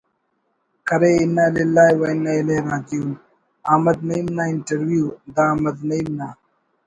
کرے 0.87 1.11
انا 1.23 1.45
للہ 1.55 1.85
و 1.99 2.01
انا 2.11 2.31
الیہ 2.39 2.61
راجعون 2.69 3.09
احمد 3.71 3.97
نعیم 4.07 4.27
نا 4.37 4.43
انٹرویو 4.51 5.05
(دا 5.35 5.43
احمد 5.51 5.77
نعیم 5.89 6.09
نا 6.19 6.27